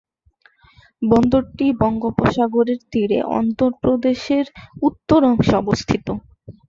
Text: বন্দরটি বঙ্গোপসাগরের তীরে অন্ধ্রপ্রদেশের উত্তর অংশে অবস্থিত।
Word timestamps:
বন্দরটি 1.01 1.67
বঙ্গোপসাগরের 1.81 2.79
তীরে 2.91 3.19
অন্ধ্রপ্রদেশের 3.37 4.45
উত্তর 4.81 5.19
অংশে 5.23 5.53
অবস্থিত। 5.57 6.07